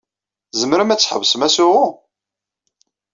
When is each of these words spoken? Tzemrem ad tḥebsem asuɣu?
Tzemrem 0.51 0.89
ad 0.93 0.99
tḥebsem 0.99 1.45
asuɣu? 1.47 1.85